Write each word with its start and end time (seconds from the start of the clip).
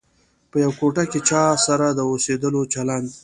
په 0.49 0.55
یوه 0.63 0.75
کوټه 0.79 1.03
کې 1.11 1.19
چا 1.29 1.43
سره 1.67 1.87
د 1.91 1.99
اوسېدلو 2.11 2.61
چلند. 2.73 3.09